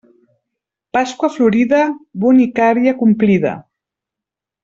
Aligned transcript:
Pasqua 0.97 1.29
florida, 1.33 1.81
bonicària 2.25 2.95
complida. 3.05 3.55